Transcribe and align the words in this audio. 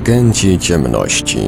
Agenci 0.00 0.58
ciemności. 0.58 1.38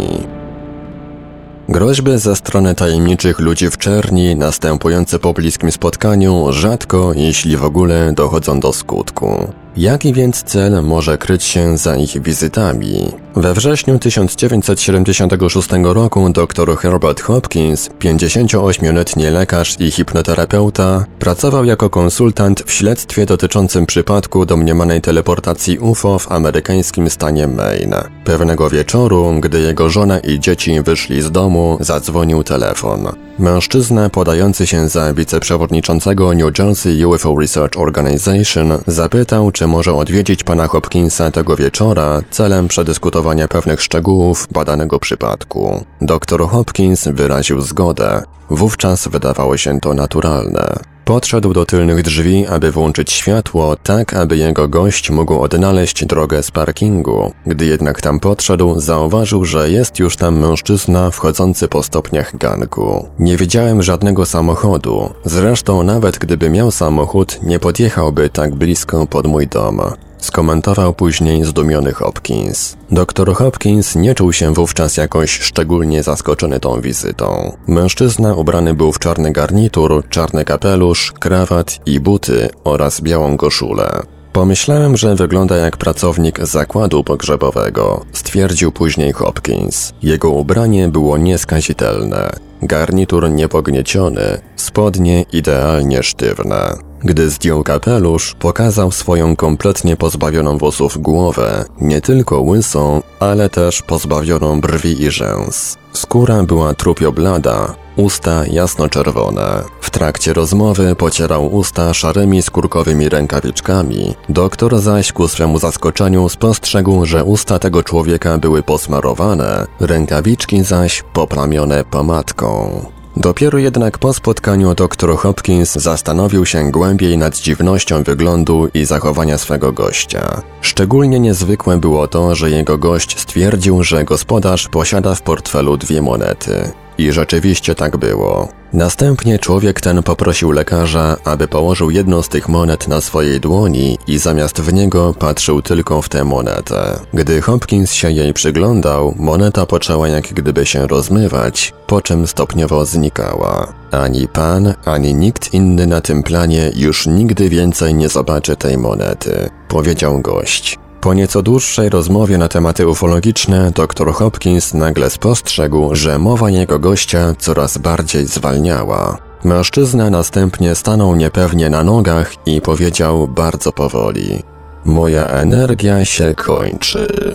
Groźby 1.69 2.19
ze 2.19 2.37
strony 2.37 2.75
tajemniczych 2.75 3.39
ludzi 3.39 3.71
w 3.71 3.79
czerni, 3.79 4.37
następujące 4.37 5.19
po 5.19 5.32
bliskim 5.32 5.73
spotkaniu, 5.73 6.52
rzadko, 6.52 7.12
jeśli 7.15 7.57
w 7.57 7.65
ogóle, 7.65 8.12
dochodzą 8.12 8.61
do 8.61 8.73
skutku. 8.73 9.52
Jaki 9.77 10.12
więc 10.12 10.43
cel 10.43 10.82
może 10.82 11.18
kryć 11.18 11.45
się 11.45 11.79
za 11.79 11.96
ich 11.96 12.23
wizytami? 12.23 13.12
We 13.36 13.55
wrześniu 13.55 13.98
1976 13.98 15.68
roku 15.82 16.30
dr 16.30 16.77
Herbert 16.77 17.20
Hopkins, 17.20 17.91
58-letni 17.91 19.30
lekarz 19.30 19.80
i 19.80 19.91
hipnoterapeuta, 19.91 21.05
pracował 21.19 21.64
jako 21.64 21.91
konsultant 21.91 22.62
w 22.66 22.73
śledztwie 22.73 23.27
dotyczącym 23.27 23.87
przypadku 23.87 24.47
domniemanej 24.47 25.00
teleportacji 25.00 25.78
UFO 25.78 26.19
w 26.19 26.33
amerykańskim 26.33 27.11
stanie 27.11 27.48
Maine. 27.48 27.95
Pewnego 28.25 28.70
wieczoru, 28.70 29.34
gdy 29.41 29.61
jego 29.61 29.91
żona 29.91 30.19
i 30.19 30.41
dzieci 30.41 30.83
wyszli 30.83 31.23
z 31.23 31.30
domu, 31.30 31.78
zadzwonił 31.80 32.45
telefon. 32.45 33.12
Mężczyzna 33.39 34.11
podający 34.11 34.66
się 34.66 34.89
za 34.89 35.14
wiceprzewodniczącego 35.14 36.34
New 36.34 36.59
Jersey 36.59 37.05
UFO 37.05 37.36
Research 37.41 37.78
Organization 37.78 38.78
zapytał, 38.86 39.50
czy 39.50 39.62
może 39.66 39.95
odwiedzić 39.95 40.45
pana 40.45 40.69
Hopkinsa 40.69 41.30
tego 41.30 41.57
wieczora 41.57 42.20
celem 42.30 42.69
przedyskutowania 42.69 43.48
pewnych 43.48 43.83
szczegółów 43.83 44.48
badanego 44.53 44.98
przypadku. 44.98 45.84
Dr 46.01 46.48
Hopkins 46.48 47.09
wyraził 47.09 47.61
zgodę. 47.61 48.23
Wówczas 48.51 49.09
wydawało 49.09 49.56
się 49.56 49.80
to 49.80 49.95
naturalne. 49.95 50.91
Podszedł 51.05 51.52
do 51.52 51.66
tylnych 51.66 52.02
drzwi, 52.02 52.47
aby 52.47 52.73
włączyć 52.73 53.12
światło, 53.12 53.77
tak 53.77 54.14
aby 54.14 54.36
jego 54.36 54.69
gość 54.69 55.11
mógł 55.11 55.41
odnaleźć 55.41 56.05
drogę 56.06 56.42
z 56.42 56.50
parkingu. 56.50 57.33
Gdy 57.47 57.67
jednak 57.67 58.00
tam 58.00 58.20
podszedł, 58.20 58.81
zauważył, 58.81 59.45
że 59.45 59.70
jest 59.70 59.98
już 59.98 60.17
tam 60.17 60.39
mężczyzna 60.39 61.11
wchodzący 61.11 61.69
po 61.69 61.83
stopniach 61.83 62.36
ganku. 62.36 63.08
Nie 63.19 63.36
widziałem 63.36 63.83
żadnego 63.83 64.27
samochodu. 64.27 65.11
Zresztą 65.25 65.83
nawet 65.83 66.19
gdyby 66.19 66.50
miał 66.50 66.70
samochód, 66.70 67.39
nie 67.42 67.58
podjechałby 67.58 68.30
tak 68.30 68.55
blisko 68.55 69.06
pod 69.06 69.27
mój 69.27 69.47
dom 69.47 69.80
skomentował 70.23 70.95
później 70.95 71.45
zdumiony 71.45 71.92
Hopkins. 71.92 72.77
Doktor 72.91 73.34
Hopkins 73.34 73.97
nie 73.97 74.15
czuł 74.15 74.33
się 74.33 74.55
wówczas 74.55 74.97
jakoś 74.97 75.31
szczególnie 75.31 76.03
zaskoczony 76.03 76.61
tą 76.61 76.81
wizytą. 76.81 77.56
Mężczyzna 77.67 78.34
ubrany 78.34 78.75
był 78.75 78.92
w 78.92 78.98
czarny 78.98 79.33
garnitur, 79.33 80.05
czarny 80.09 80.45
kapelusz, 80.45 81.12
krawat 81.12 81.81
i 81.87 82.01
buty 82.01 82.48
oraz 82.64 83.01
białą 83.01 83.37
koszulę. 83.37 84.03
Pomyślałem, 84.33 84.97
że 84.97 85.14
wygląda 85.14 85.56
jak 85.56 85.77
pracownik 85.77 86.41
zakładu 86.41 87.05
pogrzebowego, 87.05 88.05
stwierdził 88.12 88.73
później 88.73 89.12
Hopkins. 89.12 89.92
Jego 90.03 90.31
ubranie 90.31 90.89
było 90.89 91.19
nieskazitelne. 91.19 92.31
Garnitur 92.62 93.31
niepognieciony, 93.31 94.41
spodnie 94.57 95.25
idealnie 95.33 96.03
sztywne. 96.03 96.92
Gdy 97.05 97.31
zdjął 97.31 97.62
kapelusz, 97.62 98.34
pokazał 98.39 98.92
swoją 98.92 99.36
kompletnie 99.36 99.97
pozbawioną 99.97 100.58
włosów 100.58 100.98
głowę, 100.98 101.64
nie 101.81 102.00
tylko 102.00 102.41
łysą, 102.41 103.03
ale 103.20 103.48
też 103.48 103.83
pozbawioną 103.83 104.61
brwi 104.61 105.03
i 105.03 105.11
rzęs. 105.11 105.77
Skóra 105.92 106.42
była 106.42 106.75
trupio-blada, 106.75 107.75
usta 107.97 108.47
jasno-czerwone. 108.47 109.62
W 109.80 109.91
trakcie 109.91 110.33
rozmowy 110.33 110.97
pocierał 110.97 111.55
usta 111.55 111.95
szarymi 111.95 112.42
skórkowymi 112.42 113.08
rękawiczkami. 113.08 114.14
Doktor 114.28 114.78
zaś 114.78 115.12
ku 115.12 115.28
swemu 115.28 115.58
zaskoczeniu 115.58 116.28
spostrzegł, 116.28 117.07
że 117.07 117.24
usta 117.24 117.58
tego 117.58 117.83
człowieka 117.83 118.39
były 118.39 118.63
posmarowane, 118.63 119.67
rękawiczki 119.80 120.64
zaś 120.64 121.02
poplamione 121.13 121.84
pomadką. 121.84 122.84
Dopiero 123.17 123.58
jednak 123.58 123.98
po 123.98 124.12
spotkaniu 124.12 124.74
dr 124.74 125.17
Hopkins 125.17 125.73
zastanowił 125.73 126.46
się 126.46 126.70
głębiej 126.70 127.18
nad 127.18 127.39
dziwnością 127.39 128.02
wyglądu 128.02 128.69
i 128.75 128.84
zachowania 128.84 129.38
swego 129.38 129.73
gościa. 129.73 130.43
Szczególnie 130.61 131.20
niezwykłe 131.20 131.78
było 131.78 132.08
to, 132.08 132.34
że 132.34 132.50
jego 132.50 132.78
gość 132.78 133.20
stwierdził, 133.20 133.82
że 133.82 134.05
gospodarz 134.05 134.69
posiada 134.69 135.14
w 135.14 135.22
portfelu 135.22 135.76
dwie 135.76 136.02
monety. 136.02 136.81
I 136.99 137.12
rzeczywiście 137.12 137.75
tak 137.75 137.97
było. 137.97 138.49
Następnie 138.73 139.38
człowiek 139.38 139.81
ten 139.81 140.03
poprosił 140.03 140.50
lekarza, 140.50 141.17
aby 141.25 141.49
położył 141.49 141.91
jedną 141.91 142.23
z 142.23 142.29
tych 142.29 142.49
monet 142.49 142.88
na 142.88 143.00
swojej 143.00 143.41
dłoni 143.41 143.99
i 144.06 144.19
zamiast 144.19 144.61
w 144.61 144.73
niego 144.73 145.14
patrzył 145.19 145.62
tylko 145.62 146.02
w 146.02 146.08
tę 146.08 146.25
monetę. 146.25 146.99
Gdy 147.14 147.41
Hopkins 147.43 147.93
się 147.93 148.11
jej 148.11 148.35
przyglądał, 148.35 149.14
moneta 149.19 149.67
poczęła 149.67 150.08
jak 150.08 150.32
gdyby 150.32 150.67
się 150.67 150.87
rozmywać, 150.87 151.73
po 151.87 152.00
czym 152.00 152.26
stopniowo 152.26 152.85
znikała. 152.85 153.73
Ani 153.91 154.29
pan, 154.29 154.75
ani 154.85 155.14
nikt 155.14 155.55
inny 155.55 155.87
na 155.87 156.00
tym 156.00 156.23
planie 156.23 156.70
już 156.75 157.06
nigdy 157.06 157.49
więcej 157.49 157.94
nie 157.94 158.08
zobaczy 158.08 158.56
tej 158.56 158.79
monety, 158.79 159.50
powiedział 159.69 160.20
gość. 160.20 160.79
Po 161.02 161.14
nieco 161.14 161.43
dłuższej 161.43 161.88
rozmowie 161.88 162.38
na 162.38 162.49
tematy 162.49 162.88
ufologiczne, 162.88 163.70
dr 163.70 164.12
Hopkins 164.12 164.75
nagle 164.75 165.11
spostrzegł, 165.11 165.94
że 165.94 166.19
mowa 166.19 166.50
jego 166.50 166.79
gościa 166.79 167.35
coraz 167.38 167.79
bardziej 167.79 168.26
zwalniała. 168.26 169.19
Mężczyzna 169.44 170.11
następnie 170.11 170.75
stanął 170.75 171.17
niepewnie 171.17 171.70
na 171.70 171.85
nogach 171.85 172.32
i 172.46 172.61
powiedział 172.61 173.29
bardzo 173.29 173.73
powoli: 173.73 174.43
Moja 174.85 175.26
energia 175.26 176.05
się 176.05 176.35
kończy. 176.35 177.34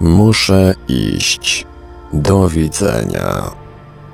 Muszę 0.00 0.74
iść. 0.88 1.66
Do 2.12 2.48
widzenia. 2.48 3.50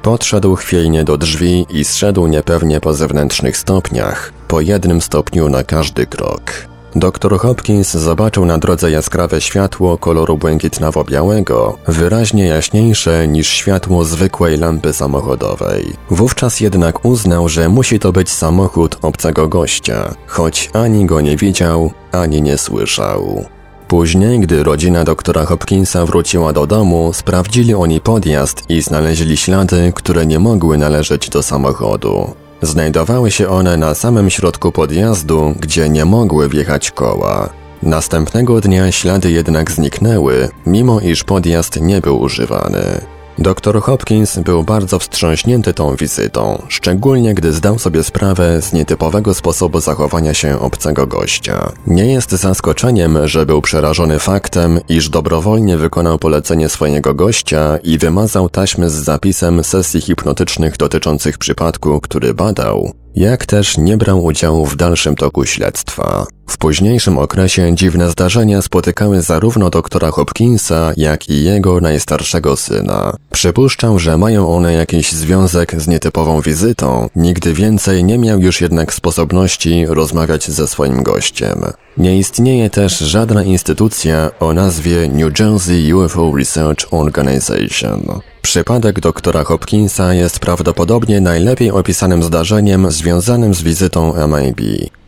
Podszedł 0.02 0.56
chwiejnie 0.56 1.04
do 1.04 1.18
drzwi 1.18 1.66
i 1.70 1.84
zszedł 1.84 2.26
niepewnie 2.26 2.80
po 2.80 2.94
zewnętrznych 2.94 3.56
stopniach, 3.56 4.32
po 4.48 4.60
jednym 4.60 5.00
stopniu 5.00 5.48
na 5.48 5.64
każdy 5.64 6.06
krok. 6.06 6.71
Doktor 6.96 7.38
Hopkins 7.38 7.90
zobaczył 7.90 8.44
na 8.44 8.58
drodze 8.58 8.90
jaskrawe 8.90 9.40
światło 9.40 9.98
koloru 9.98 10.38
błękitnawo-białego, 10.38 11.72
wyraźnie 11.88 12.46
jaśniejsze 12.46 13.28
niż 13.28 13.48
światło 13.48 14.04
zwykłej 14.04 14.58
lampy 14.58 14.92
samochodowej. 14.92 15.92
Wówczas 16.10 16.60
jednak 16.60 17.04
uznał, 17.04 17.48
że 17.48 17.68
musi 17.68 17.98
to 17.98 18.12
być 18.12 18.30
samochód 18.30 18.98
obcego 19.02 19.48
gościa, 19.48 20.14
choć 20.26 20.70
ani 20.72 21.06
go 21.06 21.20
nie 21.20 21.36
widział, 21.36 21.90
ani 22.12 22.42
nie 22.42 22.58
słyszał. 22.58 23.44
Później, 23.88 24.40
gdy 24.40 24.62
rodzina 24.62 25.04
doktora 25.04 25.44
Hopkinsa 25.44 26.06
wróciła 26.06 26.52
do 26.52 26.66
domu, 26.66 27.12
sprawdzili 27.12 27.74
oni 27.74 28.00
podjazd 28.00 28.70
i 28.70 28.82
znaleźli 28.82 29.36
ślady, 29.36 29.92
które 29.94 30.26
nie 30.26 30.38
mogły 30.38 30.78
należeć 30.78 31.28
do 31.28 31.42
samochodu. 31.42 32.41
Znajdowały 32.62 33.30
się 33.30 33.48
one 33.48 33.76
na 33.76 33.94
samym 33.94 34.30
środku 34.30 34.72
podjazdu, 34.72 35.54
gdzie 35.60 35.88
nie 35.88 36.04
mogły 36.04 36.48
wjechać 36.48 36.90
koła. 36.90 37.48
Następnego 37.82 38.60
dnia 38.60 38.92
ślady 38.92 39.30
jednak 39.30 39.70
zniknęły, 39.70 40.48
mimo 40.66 41.00
iż 41.00 41.24
podjazd 41.24 41.80
nie 41.80 42.00
był 42.00 42.20
używany. 42.20 43.11
Dr 43.38 43.80
Hopkins 43.80 44.38
był 44.38 44.64
bardzo 44.64 44.98
wstrząśnięty 44.98 45.74
tą 45.74 45.96
wizytą, 45.96 46.62
szczególnie 46.68 47.34
gdy 47.34 47.52
zdał 47.52 47.78
sobie 47.78 48.04
sprawę 48.04 48.62
z 48.62 48.72
nietypowego 48.72 49.34
sposobu 49.34 49.80
zachowania 49.80 50.34
się 50.34 50.58
obcego 50.60 51.06
gościa. 51.06 51.72
Nie 51.86 52.12
jest 52.12 52.30
zaskoczeniem, 52.30 53.28
że 53.28 53.46
był 53.46 53.62
przerażony 53.62 54.18
faktem, 54.18 54.80
iż 54.88 55.08
dobrowolnie 55.08 55.76
wykonał 55.76 56.18
polecenie 56.18 56.68
swojego 56.68 57.14
gościa 57.14 57.78
i 57.82 57.98
wymazał 57.98 58.48
taśmy 58.48 58.90
z 58.90 58.94
zapisem 58.94 59.64
sesji 59.64 60.00
hipnotycznych 60.00 60.76
dotyczących 60.76 61.38
przypadku, 61.38 62.00
który 62.00 62.34
badał, 62.34 62.92
jak 63.14 63.46
też 63.46 63.78
nie 63.78 63.96
brał 63.96 64.24
udziału 64.24 64.66
w 64.66 64.76
dalszym 64.76 65.16
toku 65.16 65.44
śledztwa. 65.44 66.26
W 66.46 66.58
późniejszym 66.58 67.18
okresie 67.18 67.74
dziwne 67.74 68.10
zdarzenia 68.10 68.62
spotykały 68.62 69.22
zarówno 69.22 69.70
doktora 69.70 70.10
Hopkinsa, 70.10 70.92
jak 70.96 71.28
i 71.28 71.44
jego 71.44 71.80
najstarszego 71.80 72.56
syna. 72.56 73.16
Przypuszczał, 73.32 73.98
że 73.98 74.18
mają 74.18 74.54
one 74.54 74.72
jakiś 74.72 75.12
związek 75.12 75.80
z 75.80 75.88
nietypową 75.88 76.40
wizytą, 76.40 77.08
nigdy 77.16 77.54
więcej 77.54 78.04
nie 78.04 78.18
miał 78.18 78.40
już 78.40 78.60
jednak 78.60 78.94
sposobności 78.94 79.86
rozmawiać 79.88 80.50
ze 80.50 80.66
swoim 80.66 81.02
gościem. 81.02 81.62
Nie 81.96 82.18
istnieje 82.18 82.70
też 82.70 82.98
żadna 82.98 83.42
instytucja 83.42 84.30
o 84.40 84.52
nazwie 84.52 85.08
New 85.08 85.40
Jersey 85.40 85.94
UFO 85.94 86.32
Research 86.36 86.86
Organization. 86.90 88.20
Przypadek 88.42 89.00
doktora 89.00 89.44
Hopkinsa 89.44 90.14
jest 90.14 90.38
prawdopodobnie 90.38 91.20
najlepiej 91.20 91.70
opisanym 91.70 92.22
zdarzeniem 92.22 92.90
związanym 92.90 93.54
z 93.54 93.62
wizytą 93.62 94.14
MIB. 94.28 94.60